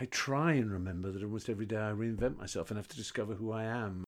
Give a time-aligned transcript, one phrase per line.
[0.00, 3.34] I try and remember that almost every day I reinvent myself and have to discover
[3.34, 4.04] who I am.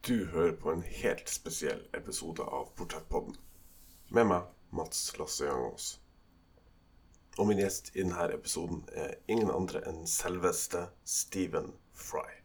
[0.00, 3.36] Du hører på en helt spesiell episode av Portrettpodden.
[4.08, 6.00] Med meg, Mats Lasse Jangås.
[7.38, 12.37] Og min gjest i denne episoden er ingen andre enn selveste Stephen Fry.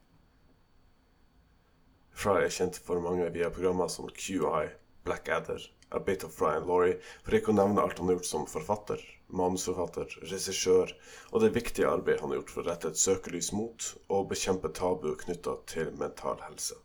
[2.13, 4.69] Fry er kjent for mange via programmer som QI,
[5.03, 8.29] Blackadder, A Bit of Fry and Laurie, for ikke å nevne alt han har gjort
[8.29, 9.01] som forfatter,
[9.33, 10.93] manusforfatter, regissør,
[11.31, 14.71] og det viktige arbeidet han har gjort for å rette et søkelys mot og bekjempe
[14.77, 16.77] tabu knytta til mental helse.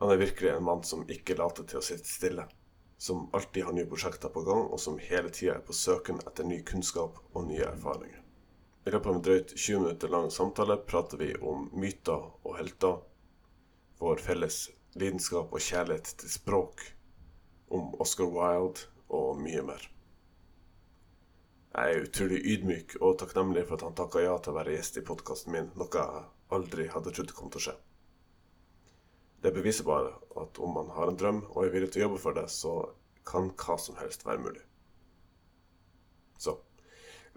[0.00, 2.46] Han er virkelig en mann som ikke later til å sitte stille.
[3.00, 6.48] Som alltid har nye prosjekter på gang, og som hele tida er på søken etter
[6.48, 8.22] ny kunnskap og nye erfaringer.
[8.88, 12.96] I løpet av en drøyt 20 minutter lang samtale prater vi om myter og helter,
[14.00, 16.82] vår felles lidenskap og kjærlighet til språk,
[17.70, 19.84] om Oscar Wilde og mye mer.
[21.70, 24.98] Jeg er utrolig ydmyk og takknemlig for at han takka ja til å være gjest
[24.98, 26.24] i podkasten min, noe jeg
[26.56, 27.76] aldri hadde trodd kom til å skje.
[29.44, 32.24] Det beviser bare at om man har en drøm og er villig til å jobbe
[32.24, 32.74] for det, så
[33.28, 34.64] kan hva som helst være mulig.
[36.40, 36.56] Så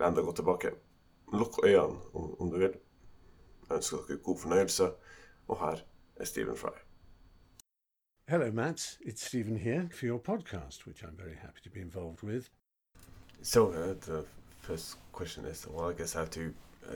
[0.02, 0.74] len deg godt tilbake.
[1.36, 2.76] Lukk øynene om, om du vil.
[3.68, 4.94] Jeg ønsker dere god fornøyelse,
[5.48, 5.90] og her er
[6.22, 6.72] Stephen Fry.
[8.30, 8.98] Hello, Matt.
[9.02, 12.50] It's Stephen here for your podcast, which I'm very happy to be involved with.
[13.42, 14.26] So uh, the
[14.62, 16.54] first question is, well, I guess I have to
[16.90, 16.94] uh,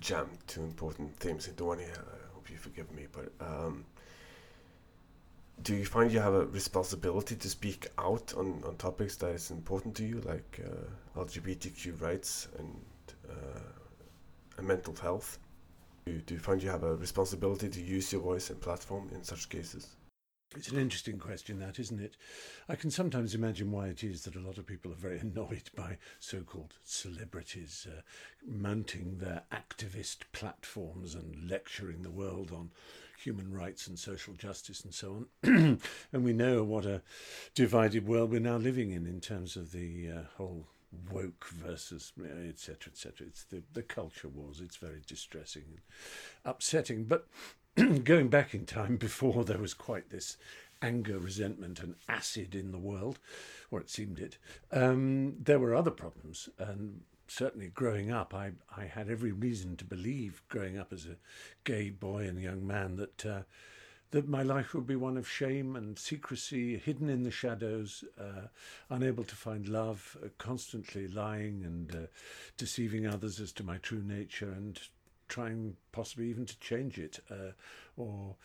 [0.00, 1.92] jam two important themes into one here.
[1.92, 3.84] I hope you forgive me, but um,
[5.62, 9.50] do you find you have a responsibility to speak out on, on topics that is
[9.50, 12.80] important to you, like uh, LGBTQ rights and
[13.28, 13.60] uh,
[14.56, 15.38] and mental health?
[16.26, 19.48] Do, you find you have a responsibility to use your voice and platform in such
[19.48, 19.88] cases?
[20.56, 22.16] It's an interesting question, that, isn't it?
[22.70, 25.70] I can sometimes imagine why it is that a lot of people are very annoyed
[25.76, 28.00] by so called celebrities uh,
[28.46, 32.70] mounting their activist platforms and lecturing the world on
[33.18, 35.80] human rights and social justice and so on.
[36.12, 37.02] and we know what a
[37.54, 40.66] divided world we're now living in in terms of the uh, whole
[41.12, 42.12] woke versus
[42.48, 44.60] etc etc it's the the culture wars.
[44.60, 45.80] It's very distressing and
[46.44, 47.04] upsetting.
[47.04, 47.26] But
[48.04, 50.36] going back in time before there was quite this
[50.80, 53.18] anger resentment and acid in the world
[53.68, 54.38] or it seemed it
[54.70, 56.48] um, there were other problems.
[56.58, 61.16] And certainly growing up, I, I had every reason to believe, growing up as a
[61.64, 63.42] gay boy and young man, that uh,
[64.10, 68.48] that my life would be one of shame and secrecy, hidden in the shadows, uh,
[68.90, 72.06] unable to find love, uh, constantly lying and uh,
[72.56, 74.80] deceiving others as to my true nature, and
[75.28, 77.52] trying possibly even to change it, uh,
[77.96, 78.36] or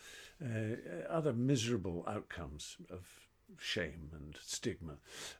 [0.44, 0.76] uh,
[1.08, 3.06] other miserable outcomes of
[3.58, 4.94] shame and stigma.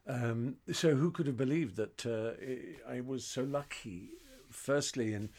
[0.07, 4.11] Um, so who could have believed that uh, I was so lucky,
[4.51, 5.31] firstly in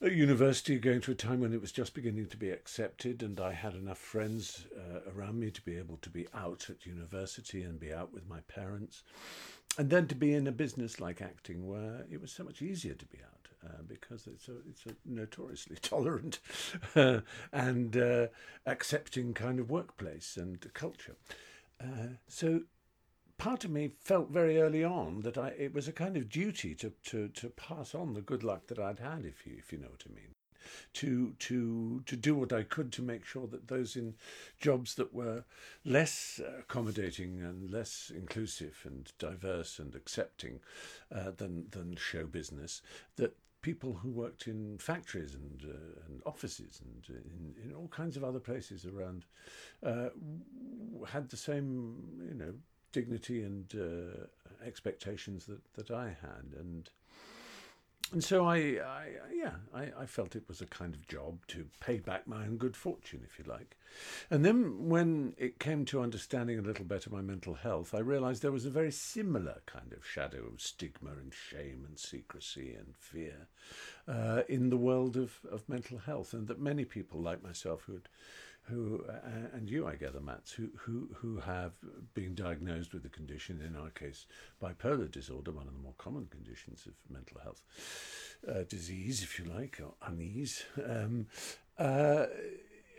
[0.00, 3.40] at university going to a time when it was just beginning to be accepted and
[3.40, 7.62] I had enough friends uh, around me to be able to be out at university
[7.62, 9.02] and be out with my parents.
[9.76, 12.94] And then to be in a business like acting where it was so much easier
[12.94, 16.38] to be out uh, because it's a it's a notoriously tolerant
[16.94, 17.20] uh,
[17.52, 18.26] and uh,
[18.66, 21.16] accepting kind of workplace and culture.
[21.80, 22.62] Uh, so
[23.38, 26.74] part of me felt very early on that I, it was a kind of duty
[26.74, 29.78] to, to, to pass on the good luck that I'd had, if you, if you
[29.78, 30.34] know what I mean.
[30.94, 34.14] To, to, to do what I could to make sure that those in
[34.60, 35.44] jobs that were
[35.84, 40.60] less accommodating and less inclusive and diverse and accepting
[41.14, 42.82] uh, than, than show business,
[43.16, 48.16] that people who worked in factories and uh, and offices and in, in all kinds
[48.16, 49.24] of other places around
[49.84, 50.10] uh,
[51.08, 51.96] had the same
[52.28, 52.54] you know
[52.98, 56.90] dignity and uh, expectations that that I had and
[58.12, 61.66] and so I, I yeah, I, I felt it was a kind of job to
[61.80, 63.76] pay back my own good fortune, if you like.
[64.30, 68.40] And then when it came to understanding a little better my mental health, I realized
[68.40, 72.94] there was a very similar kind of shadow of stigma and shame and secrecy and
[72.96, 73.48] fear
[74.06, 77.92] uh, in the world of, of mental health, and that many people like myself who
[77.92, 78.08] had
[78.68, 79.04] who
[79.52, 81.72] and you, I gather, Mats, who who who have
[82.14, 83.62] been diagnosed with the condition.
[83.66, 84.26] In our case,
[84.62, 87.62] bipolar disorder, one of the more common conditions of mental health
[88.48, 90.64] uh, disease, if you like, or unease.
[90.84, 91.26] Um,
[91.78, 92.26] uh,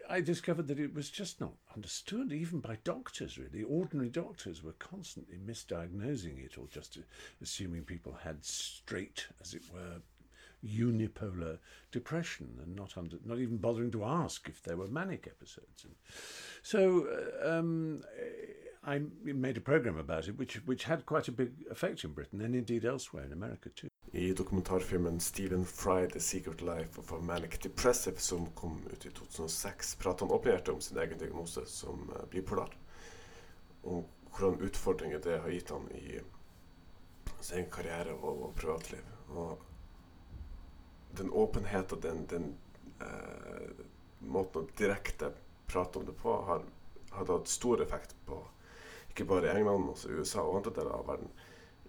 [0.09, 3.61] I discovered that it was just not understood, even by doctors, really.
[3.61, 6.97] Ordinary doctors were constantly misdiagnosing it or just
[7.43, 10.01] assuming people had straight, as it were,
[10.63, 11.57] unipolar
[11.91, 15.85] depression and not under, not even bothering to ask if there were manic episodes.
[15.85, 15.95] And
[16.61, 18.03] so uh, um,
[18.83, 22.41] I made a program about it, which which had quite a big effect in Britain
[22.41, 23.89] and indeed elsewhere in America too.
[24.13, 29.09] I dokumentarfilmen Stephen Fry The Secret Life of a Manic Depressive som kom ut i
[29.09, 32.77] 2006, prater han åpenhjertig om sin egen diagnose som uh, bipolar.
[33.83, 36.19] Og hvordan utfordringer det har gitt han i
[37.41, 39.03] sin karriere og privatliv.
[39.29, 39.59] Og
[41.19, 42.49] den åpenheten, den, den
[43.01, 43.85] uh,
[44.19, 45.31] måten å direkte
[45.69, 46.65] prate om det på, har,
[47.11, 48.41] har hatt stor effekt på
[49.09, 51.31] ikke bare England, men også USA og andre deler av verden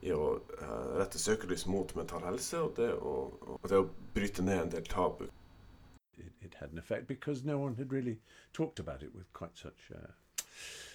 [0.01, 3.15] i å uh, rette søkelys mot mental helse og det å,
[3.57, 5.27] og det å bryte ned en del tabu.
[6.17, 8.19] It, it, had an effect because no one had really
[8.53, 10.11] talked about it with quite such uh,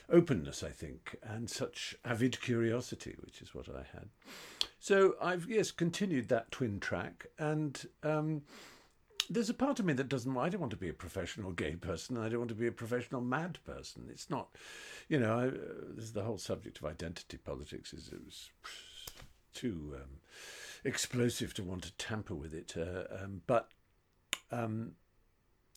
[0.09, 4.09] openness, I think, and such avid curiosity, which is what I had.
[4.79, 7.85] So I've, yes, continued that twin track and.
[8.03, 8.43] Um,
[9.27, 10.37] there's a part of me that doesn't.
[10.37, 12.17] I don't want to be a professional gay person.
[12.17, 14.07] I don't want to be a professional mad person.
[14.09, 14.49] It's not,
[15.07, 15.39] you know.
[15.39, 18.51] I, uh, the whole subject of identity politics is it was
[19.53, 20.19] too um,
[20.83, 22.75] explosive to want to tamper with it.
[22.77, 23.69] Uh, um, but
[24.51, 24.91] um,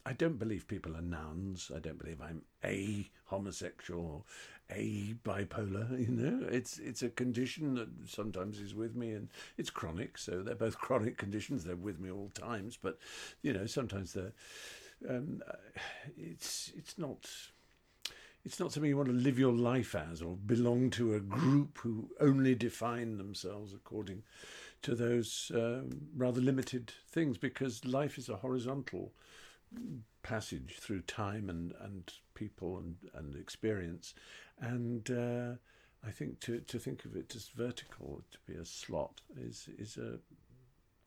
[0.08, 1.70] I don't believe people are nouns.
[1.74, 4.26] I don't believe I'm a homosexual
[4.70, 5.86] a bipolar.
[5.98, 9.28] You know, it's it's a condition that sometimes is with me, and
[9.58, 10.16] it's chronic.
[10.16, 11.64] So they're both chronic conditions.
[11.64, 12.78] They're with me all times.
[12.80, 12.98] But
[13.42, 14.32] you know, sometimes they're.
[15.08, 15.42] Um,
[16.16, 17.28] it's it's not
[18.46, 21.78] it's not something you want to live your life as or belong to a group
[21.78, 24.22] who only define themselves according
[24.82, 29.12] to those um, rather limited things because life is a horizontal
[30.22, 34.14] passage through time and, and people and, and experience.
[34.60, 39.20] And uh, I think to, to think of it as vertical, to be a slot,
[39.36, 40.18] is, is a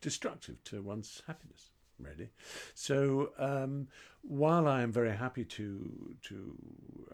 [0.01, 2.29] destructive to one's happiness really.
[2.73, 3.87] So um,
[4.21, 6.33] while I am very happy to to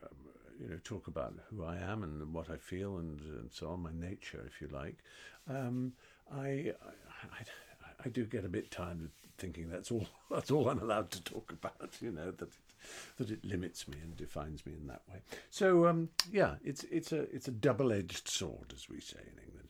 [0.03, 0.17] um,
[0.59, 3.81] you know talk about who I am and what I feel and, and so on,
[3.81, 4.97] my nature, if you like,
[5.49, 5.93] um,
[6.33, 6.73] I,
[7.23, 7.43] I,
[8.05, 11.23] I do get a bit tired of thinking that's all that's all I'm allowed to
[11.23, 11.97] talk about.
[12.01, 12.57] You know that it,
[13.17, 15.21] that it limits me and defines me in that way.
[15.49, 19.43] So um, yeah, it's it's a it's a double edged sword, as we say in
[19.43, 19.69] England.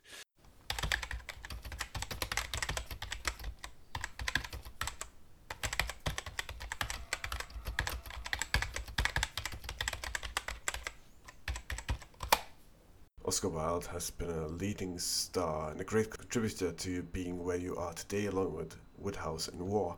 [13.26, 17.76] Oscar Wilde has been a leading star and a great contributor to being where you
[17.76, 19.98] are today, along with Wodehouse and Waugh.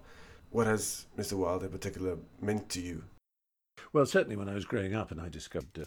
[0.51, 1.33] What has Mr.
[1.33, 3.03] Wilde in particular meant to you
[3.91, 5.85] well, certainly when I was growing up and I discovered uh,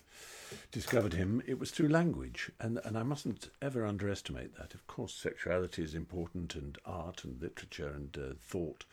[0.72, 4.74] discovered him, it was through language, and and I mustn't ever underestimate that.
[4.74, 8.84] Of course, sexuality is important, and art and literature and uh, thought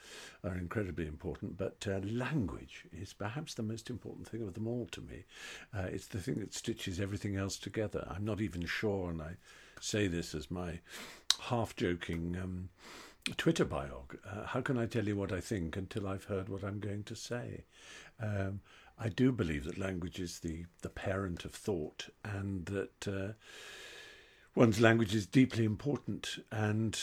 [0.44, 4.88] are incredibly important, but uh, language is perhaps the most important thing of them all
[4.92, 5.26] to me.
[5.76, 8.08] Uh, it's the thing that stitches everything else together.
[8.10, 9.38] I'm not even sure, and I
[9.82, 10.82] say this as my
[11.40, 12.38] half joking.
[12.42, 12.70] Um,
[13.38, 14.18] Twitter biog.
[14.26, 17.04] Uh, how can I tell you what I think until I've heard what I'm going
[17.04, 17.66] to say?
[18.22, 18.62] Um,
[18.98, 23.34] I do believe that language is the, the parent of thought and that uh,
[24.56, 27.00] one's language is deeply important and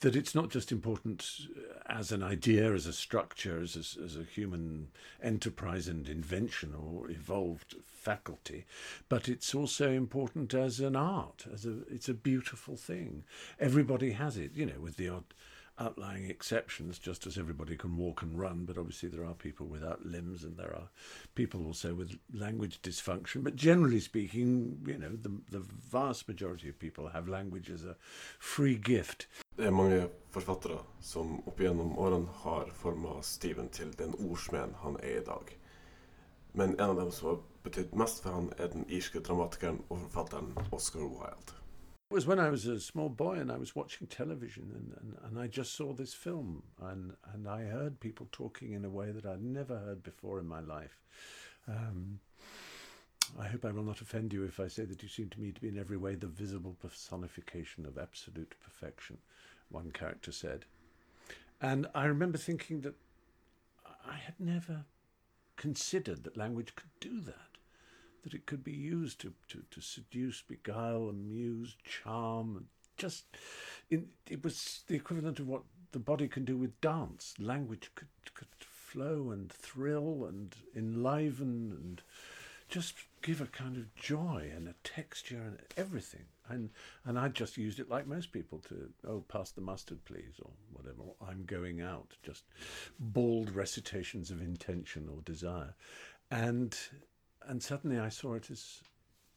[0.00, 1.48] that it's not just important
[1.88, 4.88] as an idea, as a structure, as a, as a human
[5.22, 8.64] enterprise and invention or evolved faculty,
[9.08, 13.24] but it's also important as an art, as a it's a beautiful thing.
[13.58, 15.24] Everybody has it, you know, with the odd
[15.80, 20.04] outlying exceptions, just as everybody can walk and run, but obviously there are people without
[20.04, 20.88] limbs and there are
[21.34, 23.42] people also with language dysfunction.
[23.42, 27.96] But generally speaking, you know, the, the vast majority of people have language as a
[28.38, 29.26] free gift.
[29.56, 34.96] Det er mange forfattere som opp gjennom årene har forma Stephen til den ordsmeden han
[35.02, 35.56] er i dag.
[36.52, 40.00] Men en av dem som har betydd mest for han, er den irske dramatikeren og
[40.06, 41.59] forfatteren Oscar Wilde.
[42.10, 45.16] It was when I was a small boy and I was watching television and, and,
[45.24, 49.12] and I just saw this film and, and I heard people talking in a way
[49.12, 50.98] that I'd never heard before in my life.
[51.68, 52.18] Um,
[53.38, 55.52] I hope I will not offend you if I say that you seem to me
[55.52, 59.18] to be in every way the visible personification of absolute perfection,
[59.68, 60.64] one character said.
[61.62, 62.96] And I remember thinking that
[64.04, 64.84] I had never
[65.56, 67.49] considered that language could do that
[68.22, 72.66] that it could be used to, to, to seduce, beguile, amuse, charm.
[72.96, 73.24] Just
[73.88, 75.62] in, it was the equivalent of what
[75.92, 77.34] the body can do with dance.
[77.38, 82.02] Language could could flow and thrill and enliven and
[82.68, 86.24] just give a kind of joy and a texture and everything.
[86.48, 86.70] And
[87.04, 90.50] and I just used it like most people to oh pass the mustard please or
[90.72, 91.02] whatever.
[91.26, 92.16] I'm going out.
[92.22, 92.44] Just
[92.98, 95.74] bald recitations of intention or desire,
[96.30, 96.76] and
[97.46, 98.80] and suddenly I saw it as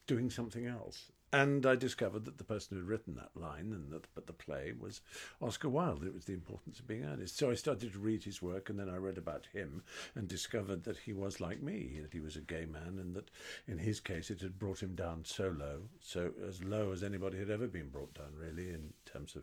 [0.07, 1.11] doing something else.
[1.33, 4.33] And I discovered that the person who had written that line and that but the
[4.33, 5.01] play was
[5.41, 6.03] Oscar Wilde.
[6.05, 7.37] It was the importance of being earnest.
[7.37, 9.81] So I started to read his work, and then I read about him
[10.13, 13.31] and discovered that he was like me, that he was a gay man, and that
[13.67, 17.39] in his case it had brought him down so low, so as low as anybody
[17.39, 19.41] had ever been brought down, really, in terms of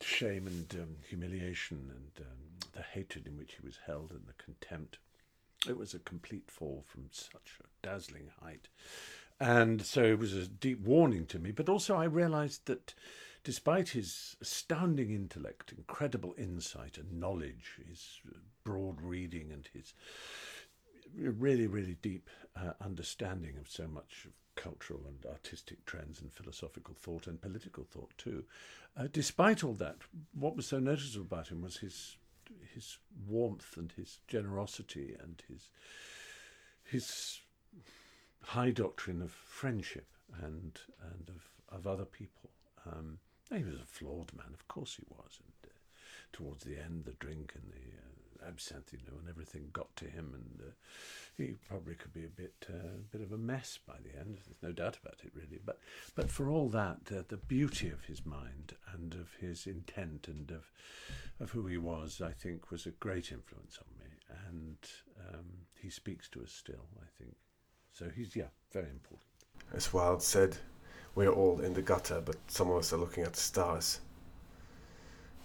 [0.00, 4.42] shame and um, humiliation and um, the hatred in which he was held and the
[4.42, 4.98] contempt.
[5.68, 8.68] It was a complete fall from such a dazzling height.
[9.38, 11.50] And so it was a deep warning to me.
[11.50, 12.94] But also, I realized that
[13.44, 18.20] despite his astounding intellect, incredible insight and knowledge, his
[18.64, 19.94] broad reading, and his
[21.14, 26.94] really, really deep uh, understanding of so much of cultural and artistic trends and philosophical
[26.94, 28.44] thought and political thought too.
[28.96, 29.96] Uh, despite all that,
[30.32, 32.16] what was so noticeable about him was his
[32.74, 32.98] his
[33.28, 35.68] warmth and his generosity and his
[36.82, 37.40] his
[38.42, 40.08] high doctrine of friendship
[40.42, 40.80] and
[41.12, 42.50] and of, of other people.
[42.86, 43.18] Um,
[43.50, 45.40] he was a flawed man, of course he was.
[45.44, 45.74] And uh,
[46.32, 50.04] towards the end, the drink and the uh, absinthe, you know, and everything got to
[50.06, 50.72] him, and uh,
[51.36, 54.38] he probably could be a bit uh, bit of a mess by the end.
[54.44, 55.60] There's no doubt about it, really.
[55.64, 55.78] But
[56.14, 60.50] but for all that, uh, the beauty of his mind and of his intent and
[60.50, 60.70] of
[61.40, 64.10] of who he was, I think, was a great influence on me,
[64.48, 64.76] and
[65.28, 65.46] um,
[65.80, 66.86] he speaks to us still.
[67.00, 67.34] I think.
[67.92, 69.26] So he's, yeah, very important.
[69.74, 70.56] As Wilde said,
[71.14, 74.00] we're all in the gutter, but some of us are looking at the stars.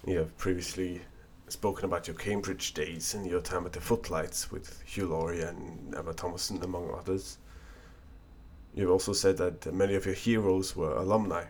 [0.06, 1.02] You previously
[1.48, 5.94] spoken about your Cambridge days and your time at the Footlights with Hugh Laurie and
[5.96, 7.38] Emma Thompson, among others.
[8.74, 11.46] You've also said that many of your heroes were alumni.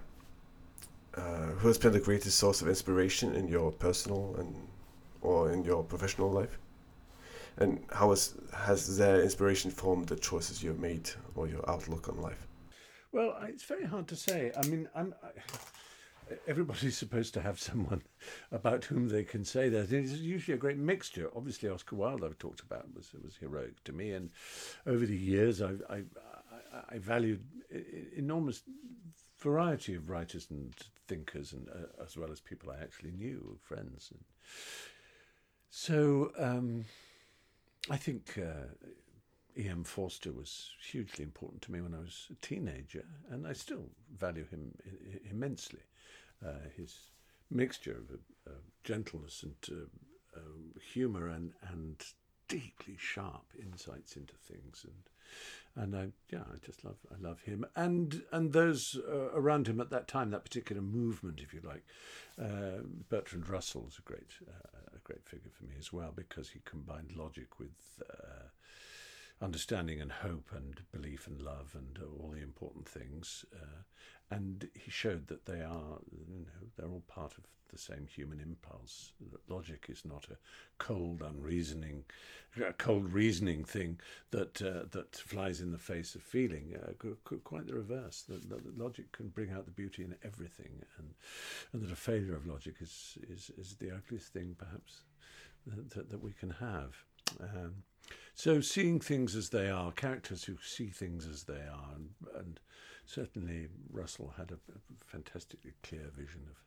[1.15, 4.53] Uh, who has been the greatest source of inspiration in your personal and
[5.21, 6.57] or in your professional life?
[7.57, 12.21] And how has, has their inspiration formed the choices you've made or your outlook on
[12.21, 12.47] life?
[13.13, 14.51] Well, it's very hard to say.
[14.61, 15.15] I mean, I'm.
[15.23, 15.29] I,
[16.47, 18.03] everybody's supposed to have someone
[18.51, 19.91] about whom they can say that.
[19.91, 21.29] It's usually a great mixture.
[21.35, 24.29] Obviously, Oscar Wilde, I've talked about, was was heroic to me, and
[24.85, 26.03] over the years, I I,
[26.89, 27.43] I, valued
[28.15, 28.63] enormous
[29.37, 30.73] variety of writers and
[31.07, 34.23] thinkers, and uh, as well as people I actually knew, friends, and
[35.69, 36.31] so.
[36.37, 36.85] Um,
[37.87, 38.65] I think uh,
[39.57, 39.83] E.M.
[39.83, 44.45] Forster was hugely important to me when I was a teenager, and I still value
[44.47, 44.73] him
[45.29, 45.81] immensely.
[46.45, 46.97] Uh, his
[47.49, 52.03] mixture of uh, gentleness and uh, uh, humour and, and
[52.47, 57.65] deeply sharp insights into things and and I yeah I just love I love him
[57.75, 61.83] and and those uh, around him at that time that particular movement if you like
[62.39, 66.49] uh, Bertrand Russell is a great uh, a great figure for me as well because
[66.49, 67.73] he combined logic with
[68.09, 68.43] uh,
[69.41, 73.81] understanding and hope and belief and love and all the important things uh,
[74.31, 78.39] and he showed that they are you know they're all part of the same human
[78.39, 80.37] impulse that logic is not a
[80.77, 82.03] cold unreasoning
[82.65, 83.99] a cold reasoning thing
[84.31, 86.91] that uh, that flies in the face of feeling uh,
[87.43, 91.09] quite the reverse that, that, logic can bring out the beauty in everything and
[91.73, 95.01] and that a failure of logic is is, is the ugliest thing perhaps
[95.65, 96.95] that, that we can have.
[97.39, 97.83] Um,
[98.35, 102.59] so seeing things as they are, characters who see things as they are, and, and
[103.05, 106.57] certainly Russell had a, a, fantastically clear vision of,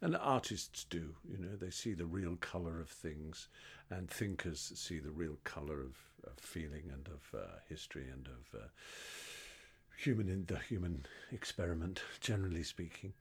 [0.00, 3.48] and artists do, you know, they see the real colour of things,
[3.90, 8.60] and thinkers see the real colour of, of, feeling and of uh, history and of
[8.60, 8.66] uh,
[9.96, 13.12] human in the human experiment, generally speaking.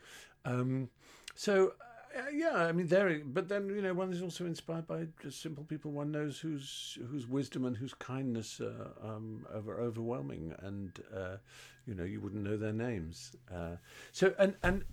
[0.46, 0.90] Um,
[1.34, 1.74] so
[2.16, 3.22] uh, yeah, I mean, there.
[3.26, 6.98] But then you know, one is also inspired by just simple people one knows whose
[7.10, 11.38] whose wisdom and whose kindness uh, um, are overwhelming, and uh,
[11.86, 13.36] you know, you wouldn't know their names.
[13.54, 13.76] Uh,
[14.12, 14.86] so, and and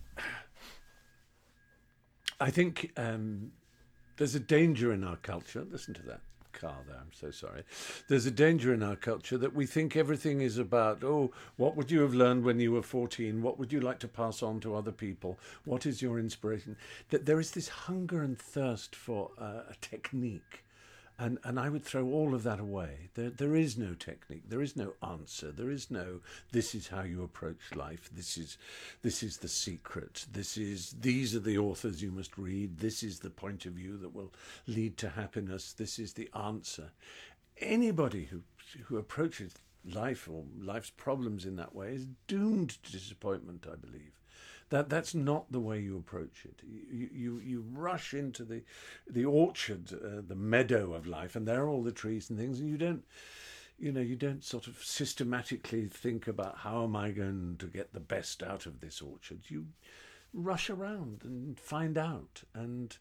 [2.41, 3.52] I think um,
[4.17, 5.64] there's a danger in our culture.
[5.71, 6.21] Listen to that
[6.53, 6.99] car there.
[6.99, 7.65] I'm so sorry.
[8.09, 11.91] There's a danger in our culture that we think everything is about, oh, what would
[11.91, 13.43] you have learned when you were 14?
[13.43, 15.39] What would you like to pass on to other people?
[15.65, 16.77] What is your inspiration?
[17.11, 20.65] That there is this hunger and thirst for uh, a technique
[21.23, 23.11] and and I would throw all of that away.
[23.14, 24.49] There there is no technique.
[24.49, 25.52] There is no answer.
[25.52, 28.11] There is no this is how you approach life.
[28.12, 28.59] This is
[29.02, 30.26] this is the secret.
[30.33, 32.79] This is these are the authors you must read.
[32.79, 34.33] This is the point of view that will
[34.67, 35.73] lead to happiness.
[35.73, 36.91] This is the answer.
[37.59, 38.43] Anybody who
[38.87, 44.22] who approaches life or life's problems in that way is doomed to disappointment, I believe.
[44.73, 46.62] That that's not the way you approach it.
[46.91, 48.62] You you, you rush into the
[49.07, 52.59] the orchard, uh, the meadow of life, and there are all the trees and things,
[52.59, 53.05] and you don't
[53.79, 57.93] you know you don't sort of systematically think about how am I going to get
[57.93, 59.41] the best out of this orchard.
[59.49, 59.67] You
[60.33, 62.97] rush around and find out and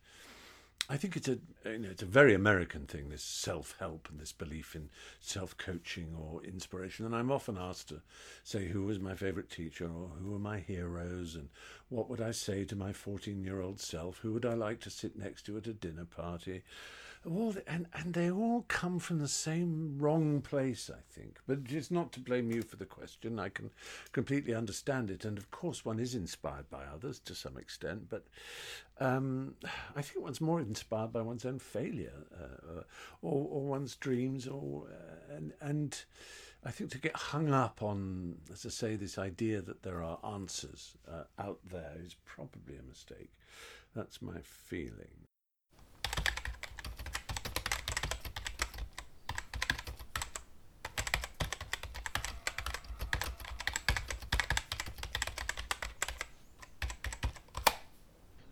[0.91, 4.19] I think it's a you know it's a very American thing this self help and
[4.19, 4.89] this belief in
[5.21, 7.05] self coaching or inspiration.
[7.05, 8.01] And I'm often asked to
[8.43, 11.35] say who was my favorite teacher or who are my heroes?
[11.35, 11.47] And
[11.87, 14.17] what would I say to my 14 year old self?
[14.17, 16.63] Who would I like to sit next to at a dinner party
[17.23, 21.39] and and they all come from the same wrong place, I think.
[21.47, 23.39] But it's not to blame you for the question.
[23.39, 23.69] I can
[24.11, 28.09] completely understand it, and of course, one is inspired by others to some extent.
[28.09, 28.25] But
[28.99, 29.55] um,
[29.95, 32.83] I think one's more inspired by one's own failure, uh, uh
[33.21, 36.03] or, or one's dreams, or uh, and and.
[36.63, 40.19] I think to get hung up on, as I say, this idea that there are
[40.23, 43.31] answers uh, out there is probably a mistake.
[43.95, 45.25] That's my feeling.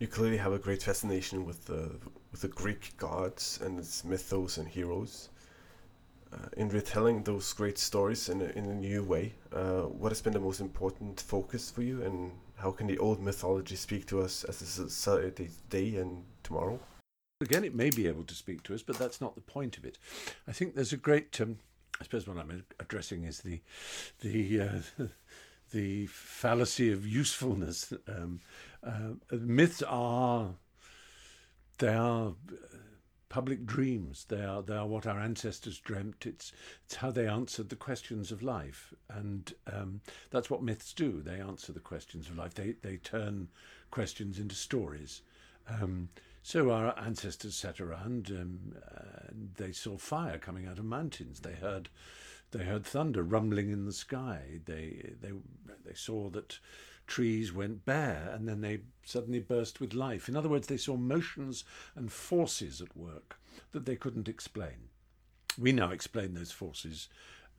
[0.00, 1.92] You clearly have a great fascination with the
[2.32, 5.28] with the Greek gods and its mythos and heroes.
[6.32, 10.22] Uh, in retelling those great stories in a, in a new way, uh, what has
[10.22, 14.20] been the most important focus for you, and how can the old mythology speak to
[14.20, 16.78] us as a society today and tomorrow?
[17.40, 19.84] Again, it may be able to speak to us, but that's not the point of
[19.84, 19.98] it.
[20.46, 21.40] I think there's a great.
[21.40, 21.58] Um,
[22.00, 23.60] I suppose what I'm addressing is the
[24.20, 25.04] the uh,
[25.72, 27.92] the fallacy of usefulness.
[28.08, 28.40] Um,
[28.82, 30.54] uh, myths are
[31.78, 32.76] they are uh,
[33.28, 34.26] public dreams.
[34.28, 36.26] They are they are what our ancestors dreamt.
[36.26, 36.52] It's
[36.84, 41.22] it's how they answered the questions of life, and um, that's what myths do.
[41.22, 42.54] They answer the questions of life.
[42.54, 43.48] They they turn
[43.90, 45.22] questions into stories.
[45.68, 46.08] Um,
[46.42, 48.74] so our ancestors sat around um,
[49.28, 51.40] and they saw fire coming out of mountains.
[51.40, 51.88] They heard
[52.50, 54.60] they heard thunder rumbling in the sky.
[54.64, 55.32] They they
[55.84, 56.58] they saw that
[57.10, 60.28] trees went bare and then they suddenly burst with life.
[60.28, 61.64] In other words, they saw motions
[61.96, 63.38] and forces at work
[63.72, 64.88] that they couldn't explain.
[65.58, 67.08] We now explain those forces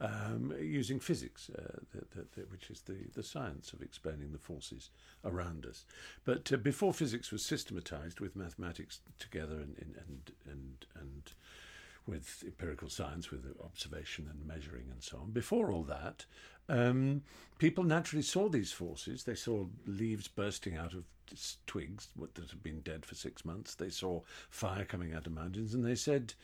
[0.00, 4.38] um, using physics, uh, the, the, the, which is the, the science of explaining the
[4.38, 4.90] forces
[5.24, 5.84] around us.
[6.24, 11.32] But uh, before physics was systematized with mathematics together and, and, and, and
[12.06, 15.30] with empirical science, with observation and measuring and so on.
[15.30, 16.24] Before all that,
[16.68, 17.22] um,
[17.58, 19.24] people naturally saw these forces.
[19.24, 21.04] They saw leaves bursting out of
[21.66, 23.74] twigs that had been dead for six months.
[23.74, 24.20] They saw
[24.50, 26.34] fire coming out of mountains, and they said,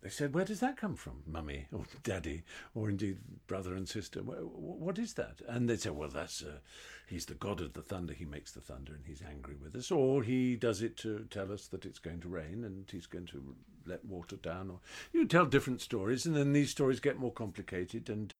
[0.00, 4.20] they said, Where does that come from, mummy or daddy, or indeed brother and sister?
[4.20, 5.40] What is that?
[5.48, 6.58] And they said, Well, that's uh,
[7.08, 8.14] he's the god of the thunder.
[8.14, 9.90] He makes the thunder and he's angry with us.
[9.90, 13.26] Or he does it to tell us that it's going to rain and he's going
[13.26, 14.70] to let water down.
[14.70, 14.78] Or
[15.12, 18.08] you tell different stories, and then these stories get more complicated.
[18.08, 18.32] And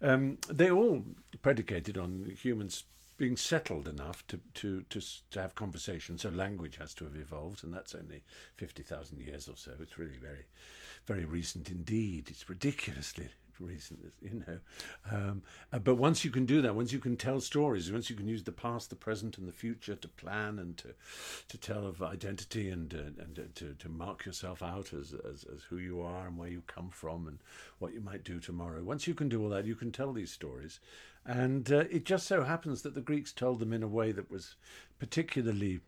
[0.00, 1.04] um, they all
[1.42, 2.84] predicated on humans
[3.16, 6.18] being settled enough to, to, to, to have conversation.
[6.18, 8.22] So language has to have evolved, and that's only
[8.56, 9.72] 50,000 years or so.
[9.80, 10.46] It's really very,
[11.06, 12.28] very recent indeed.
[12.30, 13.28] It's ridiculously
[13.60, 14.58] recent, you know.
[15.10, 18.16] Um, uh, but once you can do that, once you can tell stories, once you
[18.16, 20.94] can use the past, the present, and the future to plan and to
[21.48, 25.44] to tell of identity and uh, and uh, to, to mark yourself out as, as
[25.44, 27.38] as who you are and where you come from and
[27.78, 28.82] what you might do tomorrow.
[28.82, 30.80] Once you can do all that, you can tell these stories.
[31.24, 34.30] And uh, it just so happens that the Greeks told them in a way that
[34.30, 34.56] was
[34.98, 35.80] particularly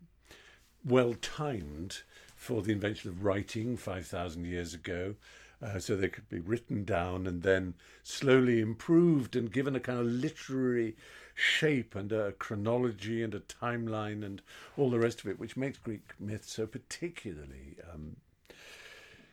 [0.84, 2.02] well timed
[2.44, 5.14] for the invention of writing 5,000 years ago
[5.62, 9.98] uh, so they could be written down and then slowly improved and given a kind
[9.98, 10.94] of literary
[11.34, 14.42] shape and a chronology and a timeline and
[14.76, 17.76] all the rest of it, which makes Greek myth so particularly.
[17.90, 18.16] Um,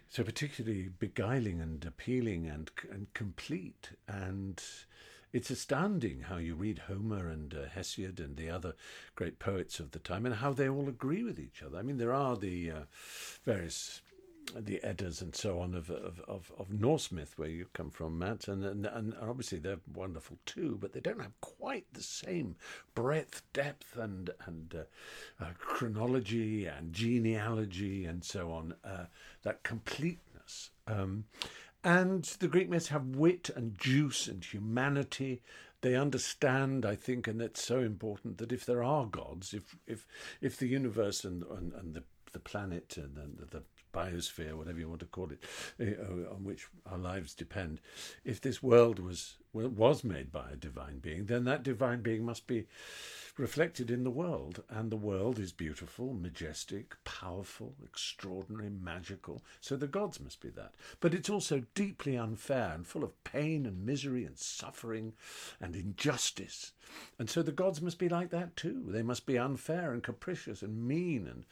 [0.08, 4.62] so particularly beguiling and appealing and and complete and
[5.34, 8.76] it's astounding how you read Homer and uh, Hesiod and the other
[9.16, 11.78] great poets of the time and how they all agree with each other.
[11.78, 12.80] I mean, there are the uh,
[13.44, 14.02] various
[14.56, 18.18] the Eddas and so on of, of, of, of, Norse myth where you come from,
[18.18, 22.56] Matt, and, and, and obviously they're wonderful too, but they don't have quite the same
[22.96, 28.74] breadth, depth, and and uh, uh, chronology and genealogy and so on.
[28.84, 29.06] Uh,
[29.44, 30.72] that completeness.
[30.88, 31.26] Um,
[31.84, 35.42] and the Greek myths have wit and juice and humanity.
[35.82, 40.08] They understand, I think, and it's so important that if there are gods, if if
[40.40, 44.88] if the universe and and, and the the planet and the, the biosphere, whatever you
[44.88, 45.44] want to call it,
[45.80, 47.82] uh, on which our lives depend,
[48.24, 52.48] if this world was was made by a divine being, then that divine being must
[52.48, 52.66] be
[53.38, 54.64] reflected in the world.
[54.70, 59.42] And the world is beautiful, majestic, powerful, extraordinary, magical.
[59.60, 60.74] So the gods must be that.
[61.00, 65.14] But it's also deeply unfair and full of pain and misery and suffering
[65.60, 66.72] and injustice.
[67.20, 68.86] And so the gods must be like that too.
[68.88, 71.46] They must be unfair and capricious and mean and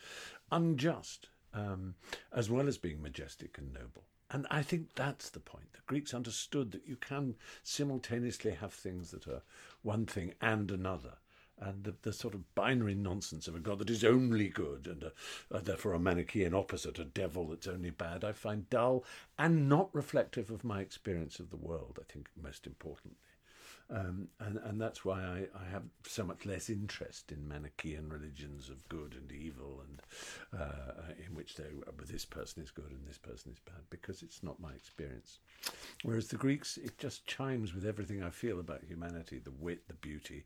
[0.52, 1.96] unjust, um,
[2.34, 4.04] as well as being majestic and noble.
[4.32, 5.74] And I think that's the point.
[5.74, 9.42] The Greeks understood that you can simultaneously have things that are
[9.82, 11.18] one thing and another
[11.62, 15.12] and the, the, sort of binary nonsense of a God that is only good and
[15.52, 19.04] a, therefore a Manichaean opposite, a devil that's only bad, I find dull
[19.38, 23.18] and not reflective of my experience of the world, I think, most importantly.
[23.92, 28.70] Um, and, and that's why I, I have so much less interest in Manichaean religions
[28.70, 31.64] of good and evil, and uh, in which they,
[32.08, 35.40] this person is good and this person is bad, because it's not my experience.
[36.04, 39.96] Whereas the Greeks, it just chimes with everything I feel about humanity the wit, the
[39.96, 40.46] beauty,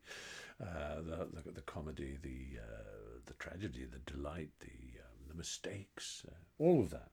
[0.62, 6.26] uh, the, the, the, comedy, the, uh, the tragedy, the delight, the, um, the mistakes,
[6.30, 7.10] uh, all of that.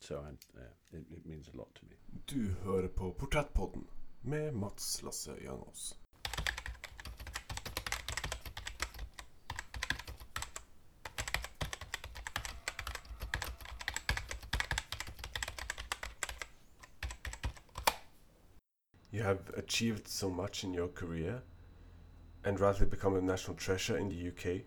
[0.00, 0.30] So I,
[0.96, 1.96] it, it means a lot to me.
[2.26, 3.86] Du hører på Portrettpodden.
[4.22, 5.94] Med Mats Lasse Jangås.
[19.12, 21.42] You have achieved so much in your career
[22.44, 24.62] and rightly become a national treasure in the UK.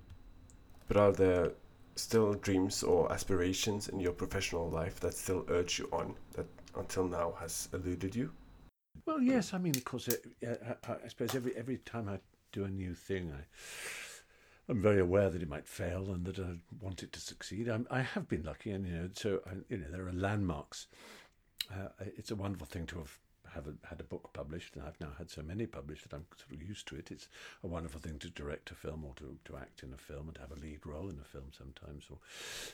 [0.87, 1.51] But are there
[1.95, 7.07] still dreams or aspirations in your professional life that still urge you on that until
[7.07, 8.31] now has eluded you?
[9.13, 9.53] Well, yes.
[9.53, 10.09] I mean, of course,
[10.41, 12.17] I, I, suppose every every time I
[12.51, 13.43] do a new thing, I
[14.67, 17.69] I'm very aware that it might fail and that I want it to succeed.
[17.69, 20.87] I'm, I have been lucky, and you know, so I, you know, there are landmarks.
[21.71, 23.19] Uh, it's a wonderful thing to have
[23.53, 26.25] have a, had a book published, and I've now had so many published that I'm
[26.35, 27.11] sort of used to it.
[27.11, 27.27] It's
[27.63, 30.35] a wonderful thing to direct a film or to, to act in a film and
[30.35, 32.17] to have a lead role in a film sometimes, or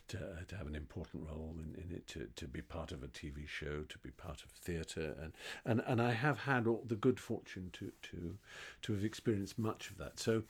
[0.09, 3.03] to, uh, to have an important role in, in it, to, to be part of
[3.03, 5.15] a TV show, to be part of theatre.
[5.21, 5.33] And,
[5.65, 8.37] and, and I have had all the good fortune to, to,
[8.83, 10.19] to have experienced much of that.
[10.19, 10.43] So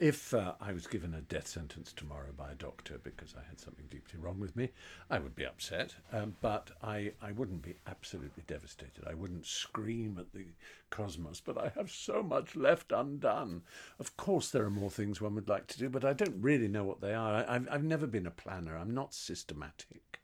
[0.00, 3.60] if uh, I was given a death sentence tomorrow by a doctor because I had
[3.60, 4.70] something deeply wrong with me,
[5.10, 9.04] I would be upset, um, but I, I wouldn't be absolutely devastated.
[9.08, 10.46] I wouldn't scream at the
[10.90, 13.62] cosmos, but I have so much left undone.
[13.98, 16.68] Of course, there are more things one would like to do, but I don't really
[16.68, 17.44] know what they are.
[17.48, 18.76] I, have I've never been a planner.
[18.76, 20.20] I'm not systematic.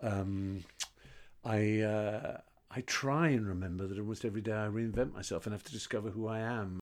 [0.00, 0.64] Um,
[1.44, 2.38] I uh,
[2.70, 6.10] I try and remember that almost every day I reinvent myself and have to discover
[6.10, 6.80] who I am.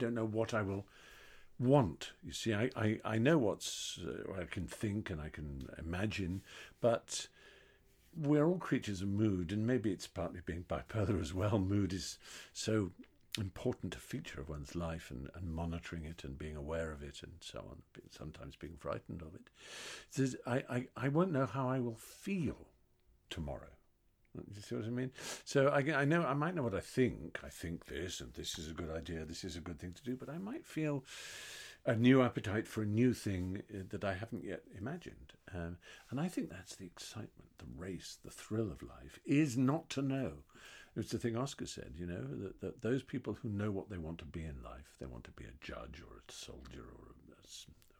[0.00, 0.86] Don't know what I will
[1.58, 2.12] want.
[2.24, 6.42] You see, I, I, I know what's, uh, I can think and I can imagine,
[6.80, 7.28] but
[8.16, 11.58] we're all creatures of mood, and maybe it's partly being bipolar as well.
[11.58, 12.18] Mood is
[12.52, 12.90] so
[13.38, 17.20] important a feature of one's life and, and monitoring it and being aware of it
[17.22, 17.76] and so on,
[18.10, 19.48] sometimes being frightened of it.
[20.10, 22.66] So I, I, I won't know how I will feel
[23.28, 23.70] tomorrow.
[24.34, 25.10] You see what I mean?
[25.44, 27.40] So I, I know I might know what I think.
[27.44, 29.24] I think this, and this is a good idea.
[29.24, 30.16] This is a good thing to do.
[30.16, 31.04] But I might feel
[31.86, 35.32] a new appetite for a new thing uh, that I haven't yet imagined.
[35.54, 35.78] Um,
[36.10, 40.02] and I think that's the excitement, the race, the thrill of life is not to
[40.02, 40.32] know.
[40.96, 43.96] It's the thing Oscar said, you know, that, that those people who know what they
[43.96, 47.14] want to be in life, they want to be a judge or a soldier or
[47.30, 47.48] a, a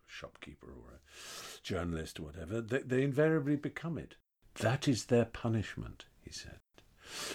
[0.06, 4.16] shopkeeper or a journalist or whatever, they, they invariably become it.
[4.56, 6.58] That is their punishment he said.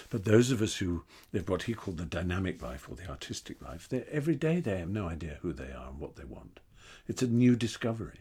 [0.08, 3.60] But those of us who live what he called the dynamic life or the artistic
[3.60, 6.60] life, every day they have no idea who they are and what they want.
[7.06, 8.20] It's a new discovery.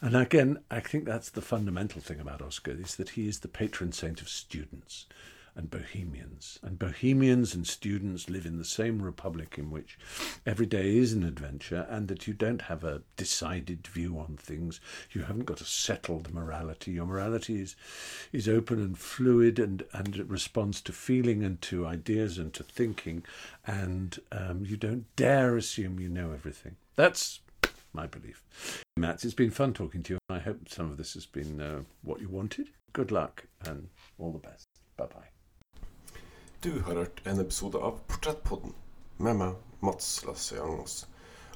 [0.00, 3.48] And again, I think that's the fundamental thing about Oscar is that he is the
[3.48, 5.06] patron saint of students
[5.56, 6.58] and bohemians.
[6.62, 9.98] And bohemians and students live in the same republic in which
[10.44, 14.80] every day is an adventure and that you don't have a decided view on things.
[15.12, 16.92] You haven't got a settled morality.
[16.92, 17.74] Your morality is,
[18.32, 22.62] is open and fluid and, and it responds to feeling and to ideas and to
[22.62, 23.24] thinking.
[23.66, 26.76] And um, you don't dare assume you know everything.
[26.96, 27.40] That's
[27.92, 28.44] my belief.
[28.96, 30.18] Mats, it's been fun talking to you.
[30.28, 32.68] I hope some of this has been uh, what you wanted.
[32.92, 33.88] Good luck and
[34.18, 34.66] all the best.
[34.96, 35.35] Bye bye.
[36.66, 38.72] Du har hørt en episode av Portrettpodden
[39.22, 39.52] med meg,
[39.86, 40.94] Mats Lasse Jangås.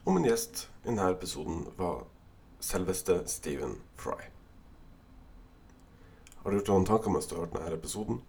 [0.04, 2.04] Og min gjest i denne episoden var
[2.62, 4.28] selveste Stephen Fry.
[6.44, 8.20] Har du gjort noen tanker mens du har hørt denne episoden?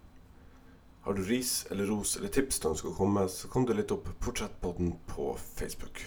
[1.04, 3.76] Har du ris eller ros eller tips du ønsker å komme med, så kom du
[3.78, 6.02] litt opp Portrettpodden på Facebook.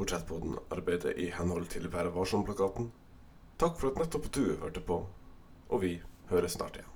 [0.00, 2.88] Portrettpodden arbeider i henhold til Være varsom-plakaten.
[3.60, 5.02] Takk for at nettopp du hørte på,
[5.68, 5.98] og vi
[6.32, 6.88] høres snart igjen.